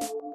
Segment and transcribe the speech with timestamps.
[0.00, 0.33] you